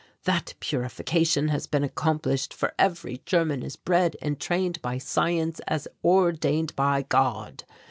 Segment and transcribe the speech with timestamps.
[0.23, 5.87] "That purification has been accomplished for every German is bred and trained by science as
[6.03, 7.65] ordained by God.